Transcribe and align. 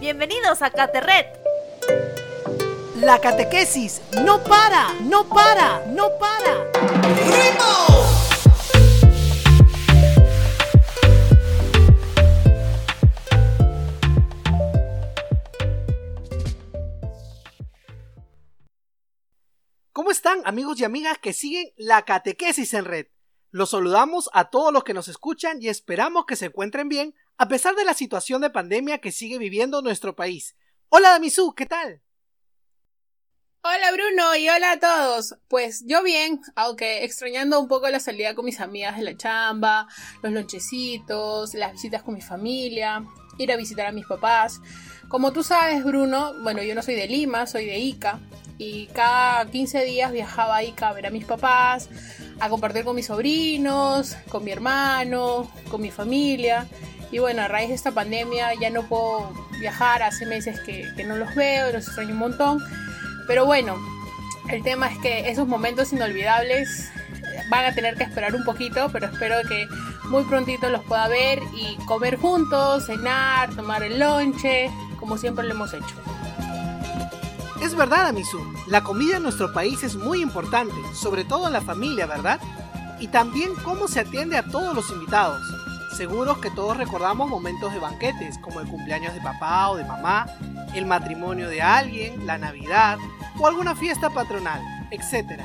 Bienvenidos 0.00 0.62
a 0.62 0.70
Caterret. 0.70 1.26
La 3.00 3.20
catequesis 3.20 4.00
no 4.24 4.44
para, 4.44 4.94
no 5.02 5.28
para, 5.28 5.84
no 5.86 6.10
para. 6.20 6.70
¿Cómo 19.92 20.12
están 20.12 20.42
amigos 20.44 20.78
y 20.78 20.84
amigas 20.84 21.18
que 21.18 21.32
siguen 21.32 21.72
la 21.76 22.04
catequesis 22.04 22.72
en 22.74 22.84
red? 22.84 23.06
Los 23.50 23.70
saludamos 23.70 24.28
a 24.34 24.50
todos 24.50 24.74
los 24.74 24.84
que 24.84 24.92
nos 24.92 25.08
escuchan 25.08 25.62
y 25.62 25.68
esperamos 25.68 26.26
que 26.26 26.36
se 26.36 26.46
encuentren 26.46 26.90
bien 26.90 27.14
a 27.38 27.48
pesar 27.48 27.74
de 27.76 27.84
la 27.84 27.94
situación 27.94 28.42
de 28.42 28.50
pandemia 28.50 28.98
que 28.98 29.10
sigue 29.10 29.38
viviendo 29.38 29.80
nuestro 29.80 30.14
país. 30.14 30.54
Hola 30.90 31.10
Damisú, 31.10 31.54
¿qué 31.54 31.64
tal? 31.64 32.02
Hola 33.62 33.92
Bruno 33.92 34.36
y 34.36 34.50
hola 34.50 34.72
a 34.72 34.78
todos. 34.78 35.34
Pues 35.48 35.82
yo 35.86 36.02
bien, 36.02 36.40
aunque 36.56 37.04
extrañando 37.04 37.58
un 37.58 37.68
poco 37.68 37.88
la 37.88 38.00
salida 38.00 38.34
con 38.34 38.44
mis 38.44 38.60
amigas 38.60 38.98
de 38.98 39.04
la 39.04 39.16
chamba, 39.16 39.88
los 40.22 40.30
lonchecitos, 40.30 41.54
las 41.54 41.72
visitas 41.72 42.02
con 42.02 42.14
mi 42.14 42.20
familia, 42.20 43.02
ir 43.38 43.50
a 43.50 43.56
visitar 43.56 43.86
a 43.86 43.92
mis 43.92 44.06
papás. 44.06 44.60
Como 45.08 45.32
tú 45.32 45.42
sabes, 45.42 45.82
Bruno, 45.84 46.34
bueno, 46.42 46.62
yo 46.62 46.74
no 46.74 46.82
soy 46.82 46.96
de 46.96 47.06
Lima, 47.06 47.46
soy 47.46 47.64
de 47.64 47.78
Ica 47.78 48.20
y 48.58 48.88
cada 48.88 49.50
15 49.50 49.84
días 49.84 50.12
viajaba 50.12 50.56
a 50.56 50.64
Ica 50.64 50.88
a 50.90 50.92
ver 50.92 51.06
a 51.06 51.10
mis 51.10 51.24
papás, 51.24 51.88
a 52.40 52.48
compartir 52.48 52.84
con 52.84 52.96
mis 52.96 53.06
sobrinos, 53.06 54.16
con 54.28 54.44
mi 54.44 54.50
hermano, 54.50 55.50
con 55.70 55.80
mi 55.80 55.90
familia. 55.90 56.66
Y 57.10 57.18
bueno, 57.18 57.42
a 57.42 57.48
raíz 57.48 57.68
de 57.68 57.74
esta 57.74 57.92
pandemia 57.92 58.54
ya 58.60 58.70
no 58.70 58.82
puedo 58.82 59.32
viajar, 59.58 60.02
hace 60.02 60.26
meses 60.26 60.60
que, 60.60 60.84
no 61.04 61.16
los 61.16 61.34
veo, 61.34 61.72
los 61.72 61.86
extraño 61.86 62.12
un 62.12 62.18
montón. 62.18 62.62
Pero 63.26 63.46
bueno, 63.46 63.76
el 64.50 64.62
tema 64.62 64.88
es 64.92 64.98
que 64.98 65.30
esos 65.30 65.48
momentos 65.48 65.92
inolvidables 65.92 66.90
van 67.50 67.64
a 67.64 67.74
tener 67.74 67.96
que 67.96 68.04
esperar 68.04 68.34
un 68.34 68.44
poquito, 68.44 68.90
pero 68.92 69.06
espero 69.06 69.36
que 69.48 69.66
muy 70.04 70.24
prontito 70.24 70.68
los 70.70 70.84
pueda 70.84 71.08
ver 71.08 71.40
y 71.54 71.76
comer 71.86 72.16
juntos, 72.16 72.86
cenar, 72.86 73.54
tomar 73.54 73.82
el 73.82 73.98
lonche, 73.98 74.70
como 74.98 75.16
siempre 75.16 75.44
lo 75.44 75.52
hemos 75.54 75.72
hecho. 75.72 76.17
Es 77.60 77.74
verdad, 77.74 78.06
Amisu, 78.06 78.38
la 78.68 78.84
comida 78.84 79.16
en 79.16 79.24
nuestro 79.24 79.52
país 79.52 79.82
es 79.82 79.96
muy 79.96 80.22
importante, 80.22 80.74
sobre 80.94 81.24
todo 81.24 81.48
en 81.48 81.52
la 81.52 81.60
familia, 81.60 82.06
¿verdad? 82.06 82.40
Y 83.00 83.08
también 83.08 83.52
cómo 83.64 83.88
se 83.88 84.00
atiende 84.00 84.36
a 84.36 84.44
todos 84.44 84.74
los 84.76 84.90
invitados. 84.90 85.42
Seguros 85.96 86.38
que 86.38 86.52
todos 86.52 86.76
recordamos 86.76 87.28
momentos 87.28 87.72
de 87.72 87.80
banquetes, 87.80 88.38
como 88.38 88.60
el 88.60 88.68
cumpleaños 88.68 89.12
de 89.12 89.20
papá 89.20 89.70
o 89.70 89.76
de 89.76 89.84
mamá, 89.84 90.26
el 90.72 90.86
matrimonio 90.86 91.48
de 91.48 91.60
alguien, 91.60 92.26
la 92.26 92.38
Navidad 92.38 92.98
o 93.40 93.48
alguna 93.48 93.74
fiesta 93.74 94.08
patronal, 94.08 94.62
etc. 94.92 95.42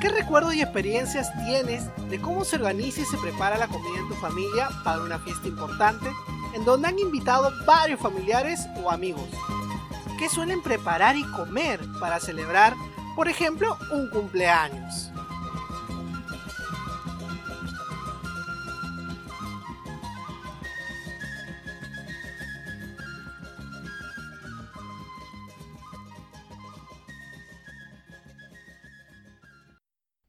¿Qué 0.00 0.08
recuerdos 0.08 0.54
y 0.54 0.62
experiencias 0.62 1.32
tienes 1.44 1.84
de 2.10 2.20
cómo 2.20 2.44
se 2.44 2.56
organiza 2.56 3.02
y 3.02 3.04
se 3.04 3.18
prepara 3.18 3.56
la 3.56 3.68
comida 3.68 4.00
en 4.00 4.08
tu 4.08 4.14
familia 4.14 4.68
para 4.82 5.00
una 5.00 5.20
fiesta 5.20 5.46
importante 5.46 6.10
en 6.54 6.64
donde 6.64 6.88
han 6.88 6.98
invitado 6.98 7.52
varios 7.64 8.00
familiares 8.00 8.66
o 8.82 8.90
amigos? 8.90 9.28
¿Qué 10.18 10.30
suelen 10.30 10.62
preparar 10.62 11.16
y 11.16 11.24
comer 11.24 11.80
para 12.00 12.20
celebrar, 12.20 12.74
por 13.14 13.28
ejemplo, 13.28 13.76
un 13.92 14.08
cumpleaños? 14.08 15.10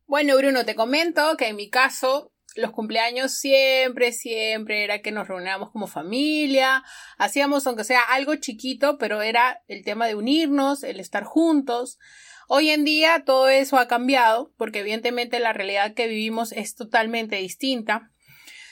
Bueno, 0.06 0.36
Bruno, 0.36 0.66
te 0.66 0.76
comento 0.76 1.38
que 1.38 1.48
en 1.48 1.56
mi 1.56 1.70
caso 1.70 2.34
los 2.58 2.72
cumpleaños 2.72 3.32
siempre, 3.34 4.12
siempre 4.12 4.84
era 4.84 5.02
que 5.02 5.12
nos 5.12 5.28
reuníamos 5.28 5.72
como 5.72 5.88
familia, 5.88 6.84
hacíamos 7.18 7.66
aunque 7.68 7.84
sea 7.84 8.02
algo 8.02 8.36
chiquito, 8.36 8.98
pero 8.98 9.22
era 9.22 9.62
el 9.68 9.84
tema 9.84 10.08
de 10.08 10.16
unirnos, 10.16 10.84
el 10.84 11.00
estar 11.00 11.23
juntos. 11.23 12.00
Hoy 12.48 12.72
en 12.72 12.84
día 12.84 13.23
todo 13.26 13.48
eso 13.48 13.78
ha 13.78 13.88
cambiado, 13.88 14.54
porque 14.58 14.80
evidentemente 14.80 15.40
la 15.40 15.54
realidad 15.54 15.94
que 15.94 16.08
vivimos 16.08 16.52
es 16.52 16.76
totalmente 16.76 17.36
distinta. 17.36 18.12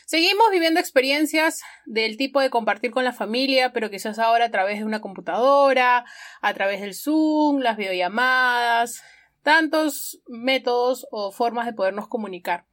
Seguimos 0.08 0.52
viviendo 0.52 0.80
experiencias 0.80 1.62
del 1.86 2.18
tipo 2.18 2.40
de 2.40 2.50
compartir 2.50 2.92
con 2.92 3.04
la 3.04 3.14
familia, 3.14 3.72
pero 3.72 3.90
quizás 3.90 4.18
ahora 4.18 4.46
a 4.46 4.52
través 4.52 4.80
de 4.80 4.86
una 4.86 5.02
computadora, 5.02 6.06
a 6.42 6.54
través 6.54 6.82
del 6.82 6.96
Zoom, 6.96 7.60
las 7.60 7.78
videollamadas, 7.78 9.02
tantos 9.44 10.22
métodos 10.28 11.08
o 11.12 11.32
formas 11.32 11.66
de 11.66 11.74
podernos 11.74 12.08
comunicar. 12.08 12.66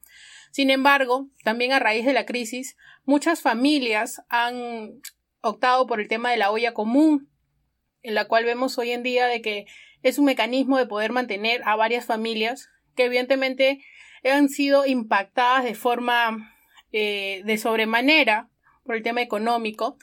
Sin 0.53 0.69
embargo, 0.69 1.29
también 1.45 1.73
a 1.73 1.79
raíz 1.79 2.05
de 2.05 2.13
la 2.13 2.27
crisis, 2.27 2.77
muchas 3.05 3.41
familias 3.41 4.23
han 4.29 5.01
optado 5.41 5.87
por 5.87 5.99
el 5.99 6.09
tema 6.09 6.31
de 6.31 6.37
la 6.37 6.51
olla 6.51 6.75
común, 6.75 7.31
en 8.03 8.15
la 8.15 8.27
cual 8.27 8.45
vemos 8.45 8.77
hoy 8.77 8.91
en 8.91 9.03
día 9.03 9.27
de 9.27 9.41
que 9.41 9.65
es 10.03 10.19
un 10.19 10.27
mecanismo 10.27 10.77
de 10.77 10.87
poder 10.87 11.11
mantener 11.11 11.63
a 11.65 11.75
varias 11.75 12.05
familias 12.05 12.69
que 12.95 13.05
evidentemente 13.05 13.83
han 14.25 14.51
sido 14.51 14.85
impactadas 14.85 15.65
de 15.65 15.75
forma 15.75 16.55
eh, 16.93 17.41
de 17.47 17.57
sobremanera 17.57 18.51
por 18.85 18.97
el 18.97 19.03
tema 19.03 19.23
económico 19.23 19.97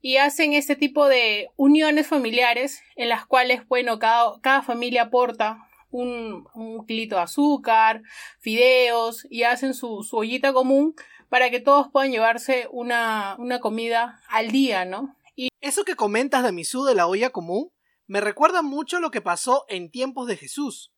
y 0.00 0.18
hacen 0.18 0.52
este 0.52 0.76
tipo 0.76 1.08
de 1.08 1.48
uniones 1.56 2.06
familiares 2.06 2.80
en 2.94 3.08
las 3.08 3.26
cuales, 3.26 3.66
bueno, 3.66 3.98
cada, 3.98 4.40
cada 4.40 4.62
familia 4.62 5.02
aporta 5.02 5.66
un, 5.90 6.46
un 6.54 6.86
kilito 6.86 7.16
de 7.16 7.22
azúcar, 7.22 8.02
fideos 8.38 9.26
y 9.30 9.42
hacen 9.42 9.74
su, 9.74 10.02
su 10.02 10.16
ollita 10.16 10.52
común 10.52 10.94
para 11.28 11.50
que 11.50 11.60
todos 11.60 11.88
puedan 11.92 12.10
llevarse 12.10 12.68
una, 12.70 13.36
una 13.38 13.60
comida 13.60 14.20
al 14.28 14.50
día, 14.50 14.84
¿no? 14.84 15.16
Y 15.36 15.48
eso 15.60 15.84
que 15.84 15.96
comentas 15.96 16.42
de 16.42 16.52
Misú 16.52 16.84
de 16.84 16.94
la 16.94 17.06
olla 17.06 17.30
común 17.30 17.72
me 18.06 18.20
recuerda 18.20 18.62
mucho 18.62 18.98
lo 18.98 19.10
que 19.10 19.20
pasó 19.20 19.64
en 19.68 19.90
tiempos 19.90 20.26
de 20.26 20.36
Jesús. 20.36 20.92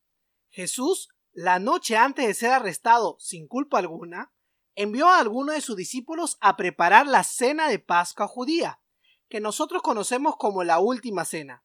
Jesús, 0.49 1.09
la 1.31 1.59
noche 1.59 1.95
antes 1.95 2.25
de 2.25 2.33
ser 2.33 2.51
arrestado 2.51 3.17
sin 3.19 3.47
culpa 3.47 3.77
alguna, 3.77 4.31
envió 4.75 5.07
a 5.07 5.19
algunos 5.19 5.53
de 5.53 5.61
sus 5.61 5.75
discípulos 5.75 6.37
a 6.41 6.57
preparar 6.57 7.05
la 7.05 7.23
cena 7.23 7.69
de 7.69 7.79
Pascua 7.79 8.27
judía, 8.27 8.79
que 9.29 9.39
nosotros 9.39 9.83
conocemos 9.83 10.35
como 10.37 10.63
la 10.63 10.79
última 10.79 11.25
cena. 11.25 11.63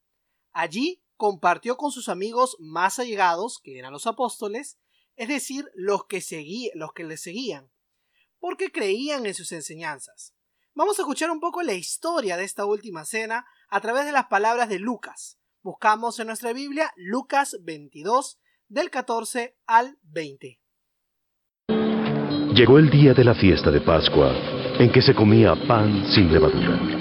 Allí 0.53 1.03
compartió 1.19 1.77
con 1.77 1.91
sus 1.91 2.09
amigos 2.09 2.57
más 2.61 2.99
allegados, 2.99 3.61
que 3.63 3.79
eran 3.79 3.93
los 3.93 4.07
apóstoles, 4.07 4.79
es 5.17 5.29
decir, 5.29 5.67
los 5.75 6.07
que, 6.07 6.23
los 6.75 6.93
que 6.93 7.05
le 7.05 7.17
seguían, 7.19 7.71
porque 8.39 8.71
creían 8.71 9.27
en 9.27 9.35
sus 9.35 9.53
enseñanzas. 9.53 10.33
Vamos 10.75 10.99
a 10.99 11.03
escuchar 11.03 11.31
un 11.31 11.41
poco 11.41 11.63
la 11.63 11.75
historia 11.75 12.37
de 12.37 12.45
esta 12.45 12.65
última 12.65 13.05
cena 13.05 13.45
a 13.69 13.81
través 13.81 14.07
de 14.07 14.13
las 14.13 14.27
palabras 14.27 14.69
de 14.69 14.79
Lucas. 14.79 15.39
Buscamos 15.61 16.21
en 16.21 16.29
nuestra 16.29 16.53
Biblia 16.53 16.93
Lucas 16.95 17.57
22, 17.63 18.39
del 18.69 18.89
14 18.89 19.57
al 19.67 19.99
20. 20.03 20.61
Llegó 22.55 22.79
el 22.79 22.91
día 22.91 23.13
de 23.13 23.25
la 23.25 23.35
fiesta 23.35 23.73
de 23.73 23.81
Pascua, 23.81 24.33
en 24.79 24.93
que 24.93 25.03
se 25.03 25.15
comía 25.17 25.55
pan 25.67 26.07
sin 26.15 26.33
levadura. 26.33 26.98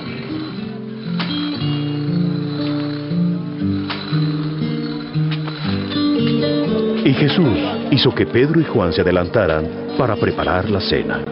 Y 7.08 7.14
Jesús 7.14 7.58
hizo 7.90 8.14
que 8.14 8.26
Pedro 8.26 8.60
y 8.60 8.66
Juan 8.66 8.92
se 8.92 9.00
adelantaran 9.00 9.96
para 9.98 10.18
preparar 10.18 10.70
la 10.70 10.82
cena. 10.82 11.24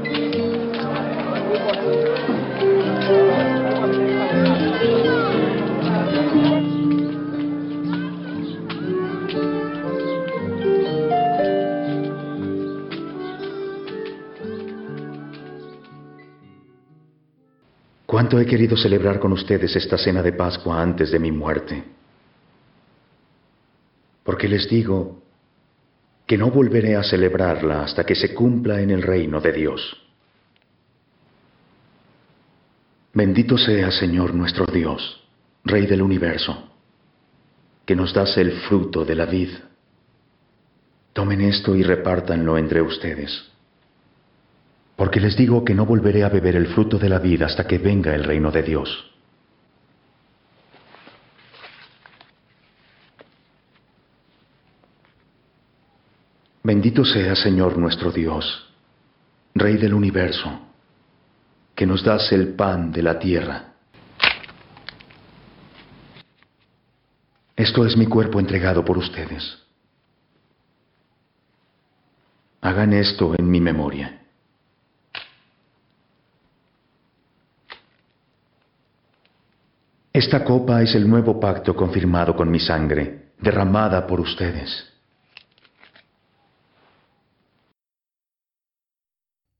¿Cuánto 18.06 18.40
he 18.40 18.46
querido 18.46 18.78
celebrar 18.78 19.20
con 19.20 19.34
ustedes 19.34 19.76
esta 19.76 19.98
cena 19.98 20.24
de 20.24 20.32
Pascua 20.32 20.82
antes 20.82 21.12
de 21.12 21.20
mi 21.20 21.34
muerte? 21.34 21.84
Porque 24.24 24.48
les 24.48 24.70
digo 24.70 25.25
que 26.26 26.38
no 26.38 26.50
volveré 26.50 26.96
a 26.96 27.04
celebrarla 27.04 27.84
hasta 27.84 28.04
que 28.04 28.16
se 28.16 28.34
cumpla 28.34 28.82
en 28.82 28.90
el 28.90 29.02
reino 29.02 29.40
de 29.40 29.52
Dios. 29.52 29.98
Bendito 33.14 33.58
sea, 33.58 33.92
Señor 33.92 34.34
nuestro 34.34 34.66
Dios, 34.66 35.24
Rey 35.64 35.86
del 35.86 36.02
universo, 36.02 36.72
que 37.86 37.96
nos 37.96 38.14
das 38.14 38.38
el 38.38 38.52
fruto 38.68 39.06
de 39.06 39.16
la 39.16 39.26
vid. 39.26 39.50
Tomen 41.14 41.42
esto 41.42 41.76
y 41.76 41.84
repártanlo 41.84 42.58
entre 42.58 42.82
ustedes, 42.82 43.46
porque 44.98 45.22
les 45.22 45.38
digo 45.38 45.64
que 45.64 45.76
no 45.76 45.86
volveré 45.86 46.24
a 46.24 46.30
beber 46.30 46.56
el 46.56 46.68
fruto 46.68 46.98
de 46.98 47.08
la 47.08 47.20
vid 47.20 47.44
hasta 47.44 47.66
que 47.66 47.78
venga 47.78 48.14
el 48.14 48.24
reino 48.24 48.52
de 48.52 48.64
Dios. 48.64 49.15
Bendito 56.66 57.06
sea, 57.06 57.36
Señor 57.36 57.78
nuestro 57.78 58.12
Dios, 58.12 58.74
Rey 59.54 59.78
del 59.78 59.94
universo, 59.94 60.50
que 61.76 61.86
nos 61.86 62.04
das 62.04 62.32
el 62.32 62.56
pan 62.56 62.92
de 62.92 63.04
la 63.04 63.20
tierra. 63.20 63.76
Esto 67.56 67.86
es 67.86 67.96
mi 67.96 68.08
cuerpo 68.08 68.40
entregado 68.40 68.84
por 68.84 68.98
ustedes. 68.98 69.60
Hagan 72.62 72.94
esto 72.94 73.36
en 73.38 73.48
mi 73.48 73.62
memoria. 73.62 74.24
Esta 80.12 80.44
copa 80.44 80.82
es 80.82 80.96
el 80.96 81.08
nuevo 81.08 81.40
pacto 81.40 81.76
confirmado 81.76 82.36
con 82.36 82.50
mi 82.50 82.60
sangre, 82.60 83.34
derramada 83.38 84.08
por 84.08 84.20
ustedes. 84.20 84.95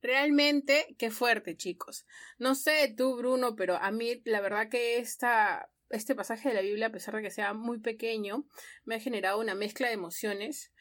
Realmente, 0.06 0.96
qué 1.00 1.10
fuerte, 1.10 1.58
chicos. 1.58 2.06
No 2.38 2.54
sé 2.54 2.94
tú, 2.96 3.18
Bruno, 3.18 3.56
pero 3.56 3.76
a 3.78 3.90
mí 3.90 4.22
la 4.26 4.40
verdad 4.40 4.70
que 4.70 5.00
esta, 5.00 5.72
este 5.90 6.14
pasaje 6.14 6.50
de 6.50 6.54
la 6.54 6.62
Biblia, 6.62 6.88
a 6.88 6.92
pesar 6.92 7.16
de 7.16 7.24
que 7.24 7.32
sea 7.32 7.56
muy 7.56 7.80
pequeño, 7.80 8.46
me 8.84 8.94
ha 8.94 9.00
generado 9.00 9.40
una 9.40 9.56
mezcla 9.56 9.88
de 9.88 9.96
emociones. 9.96 10.72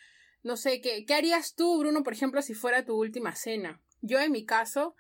No 0.43 0.59
sé, 0.59 0.83
¿qué, 0.83 1.07
qué 1.07 1.15
harías 1.15 1.55
tú, 1.55 1.79
Bruno, 1.79 2.03
por 2.03 2.13
ejemplo, 2.13 2.43
si 2.43 2.53
fuera 2.53 2.85
tu 2.85 2.97
última 2.97 3.35
cena? 3.35 3.81
Yo, 4.03 4.21
en 4.21 4.31
mi 4.31 4.45
caso, 4.45 4.95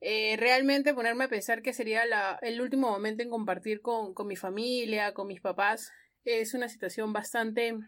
eh, 0.00 0.36
realmente 0.36 0.92
ponerme 0.92 1.24
a 1.24 1.28
pensar 1.28 1.62
que 1.62 1.72
sería 1.72 2.04
la, 2.06 2.40
el 2.42 2.60
último 2.60 2.90
momento 2.90 3.22
en 3.22 3.30
compartir 3.30 3.82
con, 3.82 4.14
con 4.14 4.26
mi 4.26 4.34
familia, 4.34 5.14
con 5.14 5.28
mis 5.28 5.40
papás, 5.40 5.92
es 6.24 6.54
una 6.54 6.68
situación 6.68 7.12
bastante... 7.12 7.78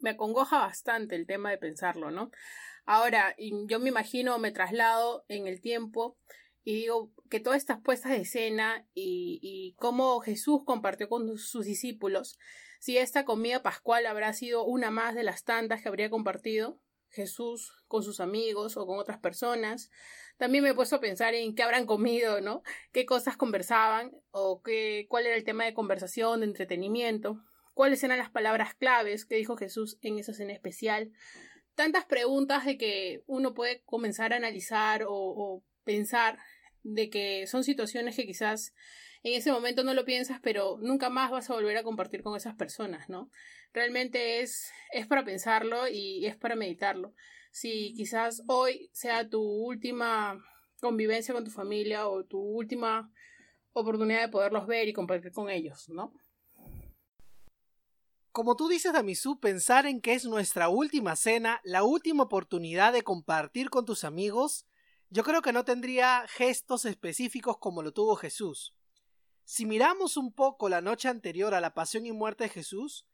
me 0.00 0.10
acongoja 0.10 0.58
bastante 0.58 1.16
el 1.16 1.26
tema 1.26 1.50
de 1.50 1.58
pensarlo, 1.58 2.10
¿no? 2.10 2.30
Ahora, 2.84 3.34
yo 3.38 3.78
me 3.78 3.88
imagino, 3.88 4.38
me 4.38 4.52
traslado 4.52 5.24
en 5.28 5.46
el 5.46 5.60
tiempo 5.60 6.16
y 6.64 6.74
digo 6.74 7.12
que 7.30 7.40
todas 7.40 7.58
estas 7.58 7.80
puestas 7.80 8.12
de 8.12 8.22
escena 8.22 8.86
y, 8.94 9.38
y 9.42 9.74
cómo 9.78 10.20
Jesús 10.20 10.62
compartió 10.64 11.08
con 11.08 11.38
sus 11.38 11.64
discípulos, 11.66 12.38
si 12.80 12.98
esta 12.98 13.24
comida 13.24 13.62
pascual 13.62 14.06
habrá 14.06 14.32
sido 14.32 14.64
una 14.64 14.90
más 14.90 15.14
de 15.14 15.22
las 15.22 15.44
tantas 15.44 15.82
que 15.82 15.88
habría 15.88 16.10
compartido 16.10 16.80
Jesús 17.10 17.72
con 17.88 18.02
sus 18.02 18.20
amigos 18.20 18.76
o 18.76 18.86
con 18.86 18.98
otras 18.98 19.18
personas. 19.18 19.90
También 20.38 20.64
me 20.64 20.70
he 20.70 20.74
puesto 20.74 20.96
a 20.96 21.00
pensar 21.00 21.34
en 21.34 21.54
qué 21.54 21.62
habrán 21.62 21.86
comido, 21.86 22.40
¿no? 22.40 22.62
Qué 22.92 23.04
cosas 23.04 23.36
conversaban 23.36 24.12
o 24.30 24.62
qué, 24.62 25.06
cuál 25.08 25.26
era 25.26 25.36
el 25.36 25.44
tema 25.44 25.64
de 25.64 25.74
conversación, 25.74 26.40
de 26.40 26.46
entretenimiento, 26.46 27.42
cuáles 27.80 28.04
eran 28.04 28.18
las 28.18 28.28
palabras 28.28 28.74
claves 28.74 29.24
que 29.24 29.36
dijo 29.36 29.56
Jesús 29.56 29.96
en 30.02 30.18
esa 30.18 30.34
cena 30.34 30.52
especial. 30.52 31.12
Tantas 31.74 32.04
preguntas 32.04 32.66
de 32.66 32.76
que 32.76 33.22
uno 33.26 33.54
puede 33.54 33.80
comenzar 33.86 34.34
a 34.34 34.36
analizar 34.36 35.04
o, 35.04 35.14
o 35.14 35.64
pensar 35.82 36.38
de 36.82 37.08
que 37.08 37.46
son 37.46 37.64
situaciones 37.64 38.16
que 38.16 38.26
quizás 38.26 38.74
en 39.22 39.32
ese 39.32 39.50
momento 39.50 39.82
no 39.82 39.94
lo 39.94 40.04
piensas, 40.04 40.40
pero 40.42 40.76
nunca 40.82 41.08
más 41.08 41.30
vas 41.30 41.48
a 41.48 41.54
volver 41.54 41.78
a 41.78 41.82
compartir 41.82 42.22
con 42.22 42.36
esas 42.36 42.54
personas, 42.54 43.08
¿no? 43.08 43.30
Realmente 43.72 44.40
es, 44.40 44.70
es 44.92 45.06
para 45.06 45.24
pensarlo 45.24 45.88
y 45.88 46.26
es 46.26 46.36
para 46.36 46.56
meditarlo. 46.56 47.14
Si 47.50 47.94
quizás 47.94 48.42
hoy 48.46 48.90
sea 48.92 49.26
tu 49.26 49.40
última 49.40 50.38
convivencia 50.82 51.32
con 51.32 51.46
tu 51.46 51.50
familia 51.50 52.08
o 52.08 52.26
tu 52.26 52.40
última 52.40 53.10
oportunidad 53.72 54.20
de 54.20 54.28
poderlos 54.28 54.66
ver 54.66 54.86
y 54.86 54.92
compartir 54.92 55.32
con 55.32 55.48
ellos, 55.48 55.88
¿no? 55.88 56.12
Como 58.32 58.54
tú 58.54 58.68
dices, 58.68 58.92
Damisú, 58.92 59.40
pensar 59.40 59.86
en 59.86 60.00
que 60.00 60.14
es 60.14 60.24
nuestra 60.24 60.68
última 60.68 61.16
cena, 61.16 61.60
la 61.64 61.82
última 61.82 62.22
oportunidad 62.22 62.92
de 62.92 63.02
compartir 63.02 63.70
con 63.70 63.84
tus 63.84 64.04
amigos, 64.04 64.66
yo 65.08 65.24
creo 65.24 65.42
que 65.42 65.52
no 65.52 65.64
tendría 65.64 66.24
gestos 66.28 66.84
específicos 66.84 67.58
como 67.58 67.82
lo 67.82 67.92
tuvo 67.92 68.14
Jesús. 68.14 68.72
Si 69.42 69.66
miramos 69.66 70.16
un 70.16 70.32
poco 70.32 70.68
la 70.68 70.80
noche 70.80 71.08
anterior 71.08 71.54
a 71.54 71.60
la 71.60 71.74
pasión 71.74 72.06
y 72.06 72.12
muerte 72.12 72.44
de 72.44 72.50
Jesús, 72.50 73.04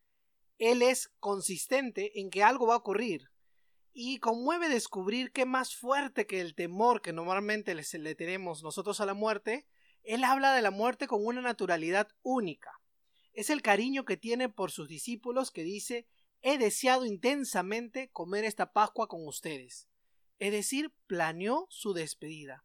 Él 0.59 0.83
es 0.83 1.11
consistente 1.19 2.21
en 2.21 2.29
que 2.29 2.43
algo 2.43 2.67
va 2.67 2.75
a 2.75 2.79
ocurrir, 2.79 3.31
y 3.95 4.19
conmueve 4.19 4.69
descubrir 4.69 5.33
que 5.33 5.47
más 5.47 5.75
fuerte 5.75 6.27
que 6.27 6.43
el 6.43 6.55
temor 6.55 7.01
que 7.01 7.15
normalmente 7.15 7.75
le 7.75 8.15
tenemos 8.15 8.63
nosotros 8.63 9.01
a 9.01 9.07
la 9.07 9.15
muerte, 9.15 9.67
Él 10.03 10.25
habla 10.25 10.53
de 10.53 10.61
la 10.61 10.71
muerte 10.71 11.07
con 11.07 11.25
una 11.25 11.41
naturalidad 11.41 12.09
única. 12.23 12.79
Es 13.37 13.51
el 13.51 13.61
cariño 13.61 14.07
que 14.07 14.17
tiene 14.17 14.49
por 14.49 14.71
sus 14.71 14.89
discípulos 14.89 15.51
que 15.51 15.63
dice, 15.63 16.07
he 16.41 16.57
deseado 16.57 17.05
intensamente 17.05 18.09
comer 18.09 18.45
esta 18.45 18.73
Pascua 18.73 19.09
con 19.09 19.29
ustedes. 19.29 19.89
Es 20.39 20.53
decir, 20.53 20.95
planeó 21.07 21.67
su 21.69 21.93
despedida. 21.93 22.65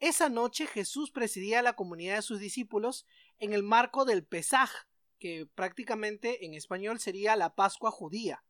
Esa 0.00 0.30
noche 0.30 0.66
Jesús 0.66 1.10
presidía 1.10 1.58
a 1.58 1.62
la 1.62 1.76
comunidad 1.76 2.16
de 2.16 2.22
sus 2.22 2.40
discípulos 2.40 3.04
en 3.38 3.52
el 3.52 3.62
marco 3.62 4.06
del 4.06 4.24
Pesaj, 4.24 4.70
que 5.18 5.46
prácticamente 5.54 6.46
en 6.46 6.54
español 6.54 6.98
sería 6.98 7.36
la 7.36 7.54
Pascua 7.54 7.90
judía. 7.90 8.44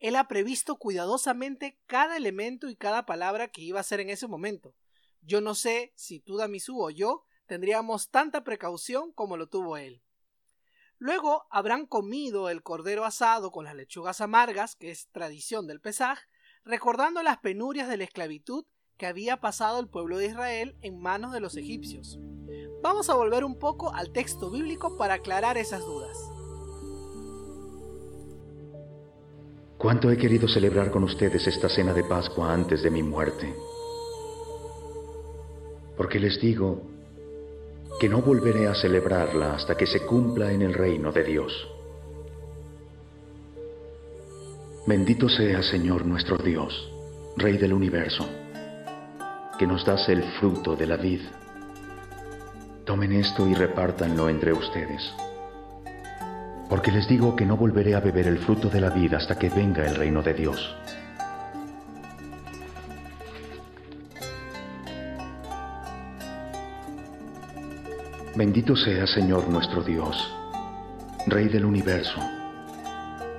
Él 0.00 0.16
ha 0.16 0.26
previsto 0.26 0.78
cuidadosamente 0.78 1.78
cada 1.86 2.16
elemento 2.16 2.68
y 2.68 2.74
cada 2.74 3.06
palabra 3.06 3.52
que 3.52 3.62
iba 3.62 3.78
a 3.78 3.84
ser 3.84 4.00
en 4.00 4.10
ese 4.10 4.26
momento. 4.26 4.74
Yo 5.22 5.40
no 5.40 5.54
sé 5.54 5.92
si 5.94 6.18
tú, 6.18 6.38
Damisú, 6.38 6.82
o 6.82 6.90
yo 6.90 7.24
tendríamos 7.46 8.10
tanta 8.10 8.42
precaución 8.42 9.12
como 9.12 9.36
lo 9.36 9.48
tuvo 9.48 9.76
él. 9.76 10.02
Luego 11.00 11.46
habrán 11.48 11.86
comido 11.86 12.50
el 12.50 12.62
cordero 12.62 13.06
asado 13.06 13.50
con 13.50 13.64
las 13.64 13.74
lechugas 13.74 14.20
amargas, 14.20 14.76
que 14.76 14.90
es 14.90 15.08
tradición 15.08 15.66
del 15.66 15.80
Pesaj, 15.80 16.18
recordando 16.62 17.22
las 17.22 17.38
penurias 17.38 17.88
de 17.88 17.96
la 17.96 18.04
esclavitud 18.04 18.66
que 18.98 19.06
había 19.06 19.38
pasado 19.38 19.80
el 19.80 19.88
pueblo 19.88 20.18
de 20.18 20.26
Israel 20.26 20.76
en 20.82 21.00
manos 21.00 21.32
de 21.32 21.40
los 21.40 21.56
egipcios. 21.56 22.20
Vamos 22.82 23.08
a 23.08 23.14
volver 23.14 23.44
un 23.44 23.58
poco 23.58 23.94
al 23.94 24.12
texto 24.12 24.50
bíblico 24.50 24.98
para 24.98 25.14
aclarar 25.14 25.56
esas 25.56 25.80
dudas. 25.80 26.18
¿Cuánto 29.78 30.10
he 30.10 30.18
querido 30.18 30.48
celebrar 30.48 30.90
con 30.90 31.04
ustedes 31.04 31.46
esta 31.46 31.70
cena 31.70 31.94
de 31.94 32.04
Pascua 32.04 32.52
antes 32.52 32.82
de 32.82 32.90
mi 32.90 33.02
muerte? 33.02 33.54
Porque 35.96 36.20
les 36.20 36.38
digo 36.42 36.82
que 37.98 38.08
no 38.08 38.22
volveré 38.22 38.68
a 38.68 38.74
celebrarla 38.74 39.54
hasta 39.54 39.76
que 39.76 39.86
se 39.86 40.06
cumpla 40.06 40.52
en 40.52 40.62
el 40.62 40.74
reino 40.74 41.12
de 41.12 41.24
Dios. 41.24 41.68
Bendito 44.86 45.28
sea 45.28 45.62
Señor 45.62 46.06
nuestro 46.06 46.36
Dios, 46.38 46.90
Rey 47.36 47.58
del 47.58 47.72
universo 47.72 48.26
que 49.60 49.66
nos 49.66 49.84
das 49.84 50.08
el 50.08 50.22
fruto 50.40 50.74
de 50.74 50.86
la 50.86 50.96
vid. 50.96 51.20
Tomen 52.86 53.12
esto 53.12 53.46
y 53.46 53.52
repártanlo 53.52 54.30
entre 54.30 54.54
ustedes. 54.54 55.12
Porque 56.70 56.90
les 56.90 57.06
digo 57.06 57.36
que 57.36 57.44
no 57.44 57.58
volveré 57.58 57.94
a 57.94 58.00
beber 58.00 58.26
el 58.26 58.38
fruto 58.38 58.70
de 58.70 58.80
la 58.80 58.88
vid 58.88 59.12
hasta 59.12 59.38
que 59.38 59.50
venga 59.50 59.84
el 59.84 59.96
reino 59.96 60.22
de 60.22 60.32
Dios. 60.32 60.74
Bendito 68.36 68.76
sea 68.76 69.06
Señor 69.06 69.48
nuestro 69.48 69.82
Dios, 69.82 70.16
Rey 71.26 71.48
del 71.48 71.64
universo, 71.64 72.20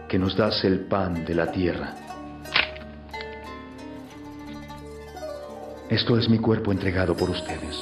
que 0.07 0.19
nos 0.19 0.35
das 0.35 0.63
el 0.63 0.81
pan 0.81 1.25
de 1.25 1.35
la 1.35 1.51
tierra 1.51 1.95
Esto 5.91 6.17
es 6.17 6.29
mi 6.29 6.39
cuerpo 6.39 6.71
entregado 6.71 7.17
por 7.17 7.29
ustedes. 7.29 7.75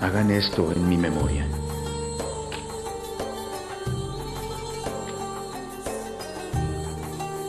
Hagan 0.00 0.30
esto 0.30 0.72
en 0.72 0.88
mi 0.88 0.96
memoria. 0.96 1.46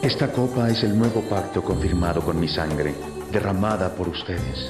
Esta 0.02 0.30
copa 0.30 0.70
es 0.70 0.84
el 0.84 1.00
nuevo 1.00 1.22
pacto 1.22 1.64
confirmado 1.64 2.22
con 2.22 2.38
mi 2.38 2.50
sangre, 2.50 2.94
derramada 3.32 3.96
por 3.96 4.10
ustedes. 4.10 4.70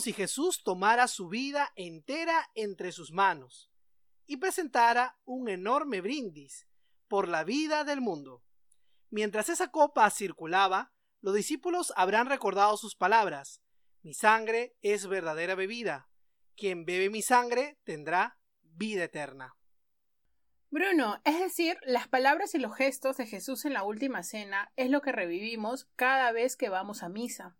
Si 0.00 0.12
Jesús 0.12 0.62
tomara 0.62 1.08
su 1.08 1.28
vida 1.28 1.72
entera 1.74 2.50
entre 2.54 2.92
sus 2.92 3.12
manos 3.12 3.70
y 4.26 4.36
presentara 4.36 5.18
un 5.24 5.48
enorme 5.48 6.00
brindis 6.00 6.66
por 7.08 7.28
la 7.28 7.44
vida 7.44 7.84
del 7.84 8.00
mundo. 8.00 8.42
Mientras 9.10 9.48
esa 9.48 9.70
copa 9.70 10.10
circulaba, 10.10 10.92
los 11.20 11.34
discípulos 11.34 11.92
habrán 11.96 12.28
recordado 12.28 12.76
sus 12.76 12.94
palabras 12.94 13.62
Mi 14.02 14.14
sangre 14.14 14.76
es 14.82 15.08
verdadera 15.08 15.56
bebida. 15.56 16.08
Quien 16.56 16.84
bebe 16.84 17.10
mi 17.10 17.22
sangre 17.22 17.78
tendrá 17.84 18.38
vida 18.62 19.04
eterna. 19.04 19.56
Bruno, 20.70 21.20
es 21.24 21.40
decir, 21.40 21.78
las 21.82 22.06
palabras 22.06 22.54
y 22.54 22.58
los 22.58 22.76
gestos 22.76 23.16
de 23.16 23.26
Jesús 23.26 23.64
en 23.64 23.72
la 23.72 23.82
última 23.82 24.22
cena 24.22 24.72
es 24.76 24.90
lo 24.90 25.00
que 25.00 25.10
revivimos 25.10 25.88
cada 25.96 26.30
vez 26.32 26.56
que 26.56 26.68
vamos 26.68 27.02
a 27.02 27.08
misa. 27.08 27.56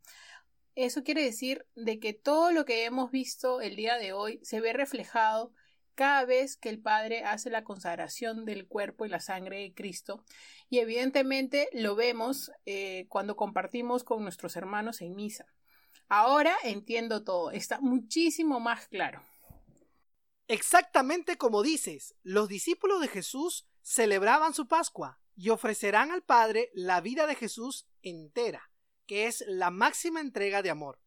Eso 0.76 1.02
quiere 1.02 1.24
decir 1.24 1.66
de 1.74 1.98
que 1.98 2.12
todo 2.12 2.52
lo 2.52 2.66
que 2.66 2.84
hemos 2.84 3.10
visto 3.10 3.62
el 3.62 3.76
día 3.76 3.96
de 3.96 4.12
hoy 4.12 4.40
se 4.42 4.60
ve 4.60 4.74
reflejado 4.74 5.54
cada 5.94 6.26
vez 6.26 6.58
que 6.58 6.68
el 6.68 6.82
Padre 6.82 7.24
hace 7.24 7.48
la 7.48 7.64
consagración 7.64 8.44
del 8.44 8.68
cuerpo 8.68 9.06
y 9.06 9.08
la 9.08 9.20
sangre 9.20 9.62
de 9.62 9.72
Cristo. 9.72 10.22
Y 10.68 10.80
evidentemente 10.80 11.70
lo 11.72 11.96
vemos 11.96 12.52
eh, 12.66 13.06
cuando 13.08 13.36
compartimos 13.36 14.04
con 14.04 14.22
nuestros 14.22 14.54
hermanos 14.54 15.00
en 15.00 15.14
misa. 15.16 15.46
Ahora 16.08 16.54
entiendo 16.62 17.24
todo, 17.24 17.52
está 17.52 17.80
muchísimo 17.80 18.60
más 18.60 18.86
claro. 18.86 19.22
Exactamente 20.46 21.38
como 21.38 21.62
dices, 21.62 22.14
los 22.22 22.48
discípulos 22.48 23.00
de 23.00 23.08
Jesús 23.08 23.66
celebraban 23.80 24.52
su 24.52 24.68
Pascua 24.68 25.20
y 25.34 25.48
ofrecerán 25.48 26.10
al 26.10 26.22
Padre 26.22 26.70
la 26.74 27.00
vida 27.00 27.26
de 27.26 27.34
Jesús 27.34 27.88
entera, 28.02 28.70
que 29.06 29.26
es 29.26 29.44
la 29.46 29.70
máxima 29.70 30.20
entrega 30.20 30.62
de 30.62 30.70
amor. 30.70 31.00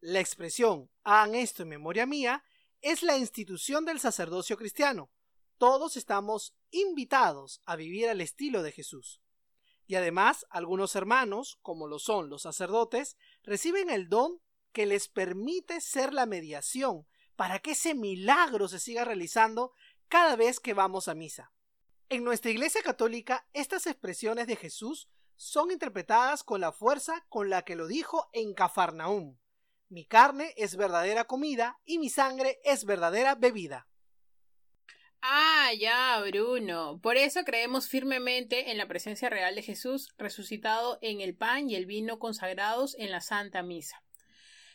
La 0.00 0.20
expresión 0.20 0.90
hagan 1.02 1.34
esto 1.34 1.62
en 1.62 1.68
memoria 1.68 2.06
mía 2.06 2.44
es 2.80 3.02
la 3.02 3.18
institución 3.18 3.84
del 3.84 4.00
sacerdocio 4.00 4.56
cristiano. 4.56 5.10
Todos 5.58 5.96
estamos 5.96 6.54
invitados 6.70 7.60
a 7.66 7.76
vivir 7.76 8.08
al 8.08 8.20
estilo 8.20 8.62
de 8.62 8.72
Jesús. 8.72 9.20
Y 9.86 9.96
además, 9.96 10.46
algunos 10.48 10.94
hermanos, 10.94 11.58
como 11.62 11.86
lo 11.86 11.98
son 11.98 12.30
los 12.30 12.42
sacerdotes, 12.42 13.16
reciben 13.42 13.90
el 13.90 14.08
don 14.08 14.40
que 14.72 14.86
les 14.86 15.08
permite 15.08 15.80
ser 15.80 16.14
la 16.14 16.26
mediación 16.26 17.06
para 17.36 17.58
que 17.58 17.72
ese 17.72 17.94
milagro 17.94 18.68
se 18.68 18.78
siga 18.78 19.04
realizando 19.04 19.72
cada 20.08 20.36
vez 20.36 20.60
que 20.60 20.74
vamos 20.74 21.08
a 21.08 21.14
misa. 21.14 21.52
En 22.08 22.24
nuestra 22.24 22.50
Iglesia 22.50 22.82
Católica, 22.82 23.46
estas 23.52 23.86
expresiones 23.86 24.46
de 24.46 24.56
Jesús 24.56 25.08
son 25.40 25.70
interpretadas 25.70 26.44
con 26.44 26.60
la 26.60 26.70
fuerza 26.70 27.24
con 27.30 27.48
la 27.48 27.62
que 27.62 27.74
lo 27.74 27.86
dijo 27.86 28.28
en 28.34 28.52
Cafarnaúm. 28.52 29.38
Mi 29.88 30.04
carne 30.04 30.52
es 30.58 30.76
verdadera 30.76 31.24
comida 31.24 31.80
y 31.86 31.98
mi 31.98 32.10
sangre 32.10 32.60
es 32.62 32.84
verdadera 32.84 33.36
bebida. 33.36 33.88
Ah, 35.22 35.70
ya, 35.78 36.22
Bruno. 36.28 37.00
Por 37.02 37.16
eso 37.16 37.42
creemos 37.44 37.88
firmemente 37.88 38.70
en 38.70 38.76
la 38.76 38.86
presencia 38.86 39.30
real 39.30 39.54
de 39.54 39.62
Jesús 39.62 40.12
resucitado 40.18 40.98
en 41.00 41.22
el 41.22 41.34
pan 41.34 41.70
y 41.70 41.74
el 41.74 41.86
vino 41.86 42.18
consagrados 42.18 42.94
en 42.98 43.10
la 43.10 43.22
Santa 43.22 43.62
Misa. 43.62 44.04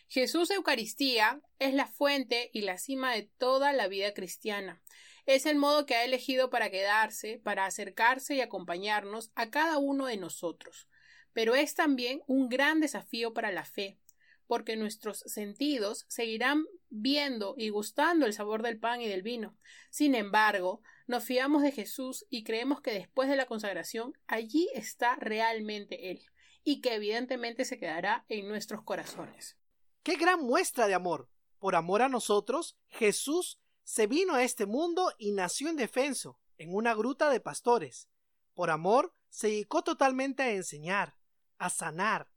Jesús 0.07 0.49
Eucaristía 0.49 1.41
es 1.59 1.75
la 1.75 1.85
fuente 1.85 2.49
y 2.53 2.61
la 2.61 2.79
cima 2.79 3.13
de 3.13 3.29
toda 3.37 3.71
la 3.71 3.87
vida 3.87 4.15
cristiana. 4.15 4.81
Es 5.25 5.45
el 5.45 5.55
modo 5.55 5.85
que 5.85 5.95
ha 5.95 6.03
elegido 6.03 6.49
para 6.49 6.69
quedarse, 6.69 7.41
para 7.43 7.65
acercarse 7.65 8.35
y 8.35 8.41
acompañarnos 8.41 9.31
a 9.35 9.49
cada 9.49 9.77
uno 9.79 10.05
de 10.05 10.17
nosotros. 10.17 10.87
Pero 11.33 11.55
es 11.55 11.73
también 11.73 12.21
un 12.27 12.47
gran 12.47 12.79
desafío 12.79 13.33
para 13.33 13.51
la 13.51 13.65
fe, 13.65 13.99
porque 14.47 14.75
nuestros 14.75 15.19
sentidos 15.19 16.05
seguirán 16.07 16.65
viendo 16.89 17.55
y 17.57 17.69
gustando 17.69 18.25
el 18.25 18.33
sabor 18.33 18.61
del 18.61 18.79
pan 18.79 19.01
y 19.01 19.07
del 19.07 19.23
vino. 19.23 19.57
Sin 19.89 20.13
embargo, 20.13 20.81
nos 21.07 21.23
fiamos 21.23 21.63
de 21.63 21.71
Jesús 21.71 22.25
y 22.29 22.43
creemos 22.43 22.81
que 22.81 22.91
después 22.91 23.27
de 23.27 23.35
la 23.35 23.47
consagración 23.47 24.13
allí 24.27 24.69
está 24.73 25.15
realmente 25.15 26.11
Él, 26.11 26.21
y 26.63 26.81
que 26.81 26.93
evidentemente 26.93 27.65
se 27.65 27.79
quedará 27.79 28.25
en 28.29 28.47
nuestros 28.47 28.83
corazones. 28.83 29.57
¡Qué 30.03 30.15
gran 30.17 30.41
muestra 30.41 30.87
de 30.87 30.93
amor! 30.93 31.29
Por 31.57 31.75
amor 31.75 32.03
a 32.03 32.09
nosotros, 32.09 32.77
Jesús 32.89 33.59
se 33.85 34.07
vino 34.07 34.33
a 34.33 34.43
este 34.43 34.65
mundo 34.65 35.13
y 35.19 35.31
nació 35.31 35.69
en 35.69 35.75
defenso, 35.75 36.39
en 36.57 36.73
una 36.73 36.95
gruta 36.95 37.29
de 37.29 37.39
pastores. 37.39 38.09
Por 38.55 38.71
amor, 38.71 39.13
se 39.29 39.47
dedicó 39.47 39.83
totalmente 39.83 40.41
a 40.41 40.51
enseñar, 40.51 41.17
a 41.59 41.69
sanar. 41.69 42.31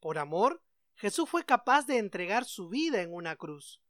Por 0.00 0.18
amor, 0.18 0.62
Jesús 0.94 1.30
fue 1.30 1.44
capaz 1.44 1.86
de 1.86 1.98
entregar 1.98 2.44
su 2.44 2.68
vida 2.68 3.00
en 3.00 3.14
una 3.14 3.36
cruz. 3.36 3.80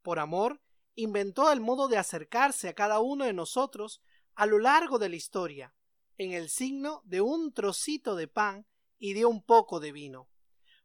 Por 0.00 0.20
amor, 0.20 0.62
inventó 0.94 1.50
el 1.50 1.60
modo 1.60 1.88
de 1.88 1.98
acercarse 1.98 2.68
a 2.68 2.74
cada 2.74 3.00
uno 3.00 3.24
de 3.24 3.32
nosotros 3.32 4.00
a 4.36 4.46
lo 4.46 4.60
largo 4.60 5.00
de 5.00 5.08
la 5.08 5.16
historia, 5.16 5.74
en 6.18 6.32
el 6.32 6.48
signo 6.48 7.02
de 7.04 7.20
un 7.20 7.52
trocito 7.52 8.14
de 8.14 8.28
pan 8.28 8.64
y 8.96 9.14
de 9.14 9.24
un 9.24 9.42
poco 9.42 9.80
de 9.80 9.90
vino. 9.90 10.30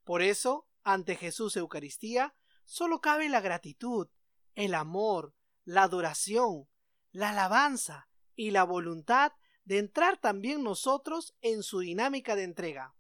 Por 0.04 0.24
eso, 0.24 0.68
ante 0.82 1.16
Jesús 1.16 1.56
Eucaristía, 1.58 2.36
solo 2.66 3.02
cabe 3.02 3.30
la 3.30 3.40
gratitud, 3.40 4.08
el 4.56 4.74
amor, 4.74 5.36
la 5.64 5.84
adoración, 5.84 6.68
la 7.12 7.30
alabanza 7.30 8.10
y 8.36 8.52
la 8.52 8.64
voluntad 8.64 9.34
de 9.66 9.78
entrar 9.78 10.18
también 10.18 10.64
nosotros 10.64 11.36
en 11.42 11.64
su 11.64 11.80
dinámica 11.80 12.36
de 12.36 12.44
entrega. 12.44 12.96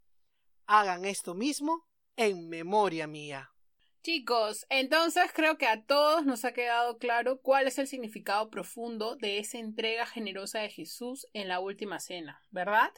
Hagan 0.65 1.05
esto 1.05 1.33
mismo 1.33 1.87
en 2.15 2.49
memoria 2.49 3.07
mía. 3.07 3.51
Chicos, 4.01 4.65
entonces 4.69 5.31
creo 5.33 5.57
que 5.57 5.67
a 5.67 5.83
todos 5.83 6.25
nos 6.25 6.45
ha 6.45 6.53
quedado 6.53 6.97
claro 6.97 7.41
cuál 7.41 7.67
es 7.67 7.79
el 7.79 7.87
significado 7.87 8.49
profundo 8.49 9.15
de 9.15 9.39
esa 9.39 9.57
entrega 9.57 10.05
generosa 10.05 10.59
de 10.59 10.69
Jesús 10.69 11.27
en 11.33 11.47
la 11.47 11.59
última 11.59 11.99
cena, 11.99 12.41
¿verdad? 12.49 12.91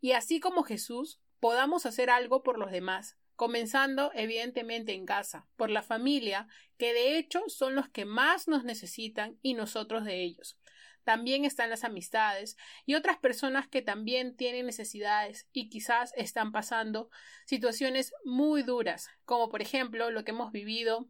Y 0.00 0.12
así 0.12 0.40
como 0.40 0.64
Jesús, 0.64 1.20
podamos 1.38 1.86
hacer 1.86 2.10
algo 2.10 2.42
por 2.42 2.58
los 2.58 2.70
demás, 2.70 3.16
comenzando 3.36 4.10
evidentemente 4.14 4.92
en 4.94 5.06
casa, 5.06 5.46
por 5.56 5.70
la 5.70 5.82
familia, 5.82 6.48
que 6.78 6.92
de 6.92 7.18
hecho 7.18 7.42
son 7.48 7.74
los 7.74 7.88
que 7.88 8.04
más 8.04 8.48
nos 8.48 8.64
necesitan 8.64 9.38
y 9.42 9.54
nosotros 9.54 10.04
de 10.04 10.22
ellos. 10.22 10.58
También 11.04 11.44
están 11.44 11.70
las 11.70 11.84
amistades 11.84 12.56
y 12.84 12.96
otras 12.96 13.18
personas 13.18 13.68
que 13.68 13.80
también 13.80 14.36
tienen 14.36 14.66
necesidades 14.66 15.46
y 15.52 15.68
quizás 15.68 16.12
están 16.16 16.50
pasando 16.50 17.10
situaciones 17.44 18.12
muy 18.24 18.64
duras, 18.64 19.08
como 19.24 19.48
por 19.48 19.62
ejemplo 19.62 20.10
lo 20.10 20.24
que 20.24 20.32
hemos 20.32 20.50
vivido 20.50 21.08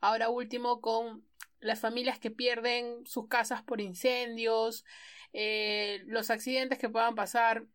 ahora 0.00 0.30
último 0.30 0.80
con 0.80 1.26
las 1.60 1.80
familias 1.80 2.18
que 2.18 2.30
pierden 2.30 3.04
sus 3.06 3.28
casas 3.28 3.62
por 3.62 3.80
incendios, 3.80 4.84
eh, 5.32 6.02
los 6.06 6.30
accidentes 6.30 6.78
que 6.78 6.88
puedan 6.88 7.14
pasar 7.14 7.66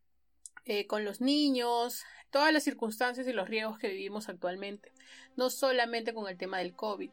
eh, 0.66 0.88
con 0.88 1.06
los 1.06 1.22
niños, 1.22 2.04
todas 2.32 2.54
las 2.54 2.64
circunstancias 2.64 3.28
y 3.28 3.34
los 3.34 3.50
riesgos 3.50 3.78
que 3.78 3.90
vivimos 3.90 4.30
actualmente, 4.30 4.92
no 5.36 5.50
solamente 5.50 6.14
con 6.14 6.28
el 6.28 6.38
tema 6.38 6.60
del 6.60 6.74
COVID. 6.74 7.12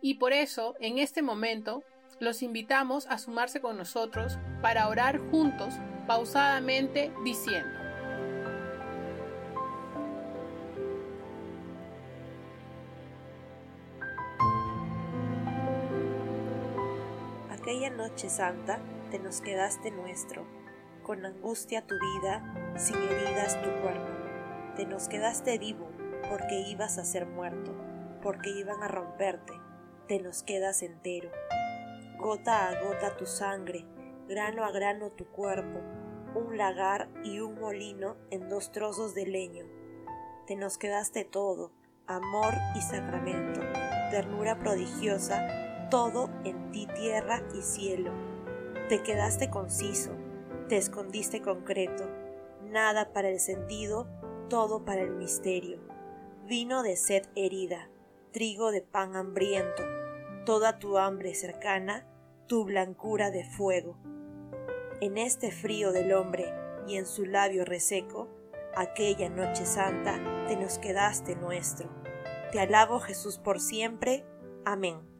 Y 0.00 0.14
por 0.14 0.32
eso, 0.32 0.74
en 0.80 0.98
este 0.98 1.22
momento, 1.22 1.84
los 2.18 2.42
invitamos 2.42 3.06
a 3.06 3.18
sumarse 3.18 3.60
con 3.60 3.76
nosotros 3.76 4.38
para 4.60 4.88
orar 4.88 5.18
juntos, 5.30 5.74
pausadamente, 6.06 7.12
diciendo. 7.24 7.78
Aquella 17.50 17.90
noche 17.90 18.28
santa 18.28 18.80
te 19.10 19.18
nos 19.18 19.40
quedaste 19.40 19.90
nuestro, 19.90 20.44
con 21.02 21.24
angustia 21.24 21.86
tu 21.86 21.94
vida, 21.94 22.74
sin 22.76 22.96
heridas 22.96 23.60
tu 23.62 23.70
cuerpo. 23.82 24.11
Te 24.76 24.86
nos 24.86 25.08
quedaste 25.08 25.58
vivo 25.58 25.88
porque 26.28 26.60
ibas 26.60 26.98
a 26.98 27.04
ser 27.04 27.26
muerto, 27.26 27.74
porque 28.22 28.50
iban 28.50 28.82
a 28.82 28.88
romperte, 28.88 29.52
te 30.08 30.18
nos 30.20 30.42
quedas 30.42 30.82
entero 30.82 31.30
gota 32.22 32.68
a 32.68 32.80
gota 32.80 33.16
tu 33.16 33.26
sangre, 33.26 33.84
grano 34.28 34.64
a 34.64 34.70
grano 34.70 35.10
tu 35.10 35.26
cuerpo, 35.26 35.80
un 36.36 36.56
lagar 36.56 37.08
y 37.24 37.40
un 37.40 37.58
molino 37.58 38.16
en 38.30 38.48
dos 38.48 38.70
trozos 38.70 39.12
de 39.12 39.26
leño. 39.26 39.66
Te 40.46 40.54
nos 40.54 40.78
quedaste 40.78 41.24
todo, 41.24 41.72
amor 42.06 42.54
y 42.76 42.80
sacramento, 42.80 43.60
ternura 44.12 44.56
prodigiosa, 44.56 45.88
todo 45.90 46.30
en 46.44 46.70
ti 46.70 46.86
tierra 46.94 47.42
y 47.58 47.62
cielo. 47.62 48.12
Te 48.88 49.02
quedaste 49.02 49.50
conciso, 49.50 50.12
te 50.68 50.76
escondiste 50.76 51.42
concreto, 51.42 52.08
nada 52.70 53.12
para 53.12 53.30
el 53.30 53.40
sentido, 53.40 54.06
todo 54.48 54.84
para 54.84 55.02
el 55.02 55.12
misterio. 55.12 55.78
Vino 56.46 56.82
de 56.82 56.96
sed 56.96 57.24
herida, 57.36 57.88
trigo 58.32 58.70
de 58.70 58.82
pan 58.82 59.16
hambriento, 59.16 59.82
toda 60.44 60.78
tu 60.78 60.98
hambre 60.98 61.34
cercana 61.34 62.06
tu 62.52 62.64
blancura 62.64 63.30
de 63.30 63.44
fuego. 63.44 63.96
En 65.00 65.16
este 65.16 65.50
frío 65.50 65.92
del 65.92 66.12
hombre 66.12 66.52
y 66.86 66.96
en 66.96 67.06
su 67.06 67.24
labio 67.24 67.64
reseco, 67.64 68.28
aquella 68.76 69.30
noche 69.30 69.64
santa 69.64 70.20
te 70.46 70.56
nos 70.56 70.78
quedaste 70.78 71.34
nuestro. 71.34 71.88
Te 72.52 72.60
alabo 72.60 73.00
Jesús 73.00 73.38
por 73.38 73.58
siempre. 73.58 74.26
Amén. 74.64 75.11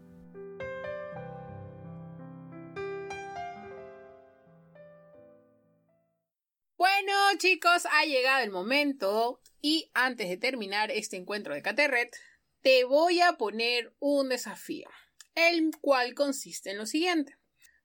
Bueno 7.05 7.37
chicos, 7.37 7.83
ha 7.91 8.05
llegado 8.05 8.45
el 8.45 8.53
momento 8.53 9.41
y 9.61 9.91
antes 9.93 10.29
de 10.29 10.37
terminar 10.37 10.93
este 10.93 11.17
encuentro 11.17 11.53
de 11.53 11.61
Caterret, 11.61 12.17
te 12.61 12.85
voy 12.85 13.21
a 13.21 13.33
poner 13.33 13.93
un 13.99 14.29
desafío 14.29 14.89
el 15.35 15.73
cual 15.81 16.15
consiste 16.15 16.71
en 16.71 16.79
lo 16.79 16.87
siguiente. 16.87 17.37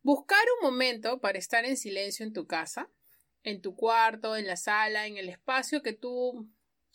Buscar 0.04 0.38
un 0.60 0.70
momento 0.70 1.20
para 1.20 1.40
estar 1.40 1.66
en 1.66 1.78
silencio 1.78 2.28
en 2.28 2.34
tu 2.34 2.46
casa, 2.46 2.92
en 3.42 3.60
tu 3.60 3.76
cuarto, 3.76 4.36
en 4.36 4.46
la 4.46 4.56
sala, 4.56 5.08
en 5.08 5.18
el 5.18 5.30
espacio 5.30 5.82
que 5.82 5.94
tú 5.94 6.48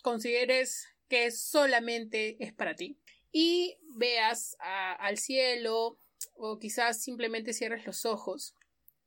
consideres 0.03 0.87
que 1.09 1.33
solamente 1.33 2.37
es 2.39 2.53
para 2.53 2.77
ti 2.77 3.01
y 3.33 3.79
veas 3.97 4.57
al 4.61 5.19
cielo 5.19 5.99
o 6.35 6.61
quizás 6.61 7.03
simplemente 7.03 7.53
cierres 7.53 7.85
los 7.85 8.05
ojos 8.05 8.55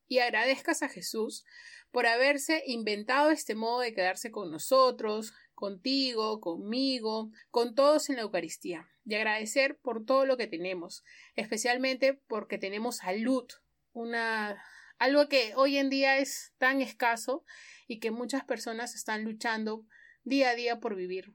y 0.07 0.19
agradezcas 0.19 0.83
a 0.83 0.89
Jesús 0.89 1.45
por 1.91 2.07
haberse 2.07 2.63
inventado 2.67 3.31
este 3.31 3.55
modo 3.55 3.79
de 3.79 3.93
quedarse 3.93 4.31
con 4.31 4.51
nosotros, 4.51 5.33
contigo, 5.53 6.41
conmigo, 6.41 7.31
con 7.51 7.75
todos 7.75 8.09
en 8.09 8.17
la 8.17 8.23
Eucaristía, 8.23 8.89
y 9.05 9.15
agradecer 9.15 9.77
por 9.77 10.05
todo 10.05 10.25
lo 10.25 10.37
que 10.37 10.47
tenemos, 10.47 11.03
especialmente 11.35 12.13
porque 12.13 12.57
tenemos 12.57 12.97
salud, 12.97 13.45
una 13.93 14.61
algo 14.97 15.27
que 15.27 15.53
hoy 15.55 15.77
en 15.77 15.89
día 15.89 16.17
es 16.17 16.53
tan 16.57 16.81
escaso 16.81 17.43
y 17.87 17.99
que 17.99 18.11
muchas 18.11 18.43
personas 18.45 18.95
están 18.95 19.23
luchando 19.23 19.85
día 20.23 20.51
a 20.51 20.55
día 20.55 20.79
por 20.79 20.95
vivir. 20.95 21.33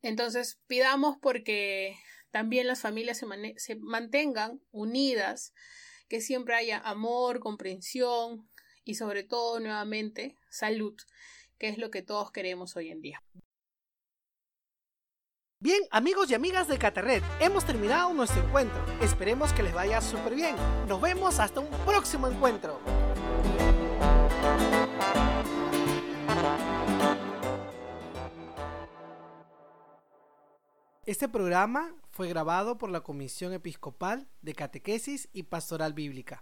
Entonces, 0.00 0.60
pidamos 0.66 1.16
porque 1.20 1.96
también 2.30 2.66
las 2.66 2.80
familias 2.80 3.22
se 3.56 3.76
mantengan 3.76 4.60
unidas, 4.70 5.54
que 6.12 6.20
siempre 6.20 6.54
haya 6.54 6.76
amor, 6.76 7.40
comprensión 7.40 8.46
y 8.84 8.96
sobre 8.96 9.24
todo 9.24 9.58
nuevamente 9.60 10.36
salud, 10.50 10.94
que 11.56 11.70
es 11.70 11.78
lo 11.78 11.90
que 11.90 12.02
todos 12.02 12.30
queremos 12.30 12.76
hoy 12.76 12.90
en 12.90 13.00
día. 13.00 13.22
Bien, 15.58 15.80
amigos 15.90 16.30
y 16.30 16.34
amigas 16.34 16.68
de 16.68 16.76
Caterret, 16.76 17.24
hemos 17.40 17.64
terminado 17.64 18.12
nuestro 18.12 18.46
encuentro. 18.46 18.84
Esperemos 19.00 19.54
que 19.54 19.62
les 19.62 19.72
vaya 19.72 20.02
súper 20.02 20.34
bien. 20.34 20.54
Nos 20.86 21.00
vemos 21.00 21.38
hasta 21.38 21.60
un 21.60 21.70
próximo 21.86 22.28
encuentro. 22.28 22.78
Este 31.06 31.26
programa 31.26 31.96
fue 32.12 32.28
grabado 32.28 32.76
por 32.76 32.90
la 32.90 33.00
Comisión 33.00 33.54
Episcopal 33.54 34.28
de 34.42 34.54
Catequesis 34.54 35.30
y 35.32 35.44
Pastoral 35.44 35.94
Bíblica. 35.94 36.40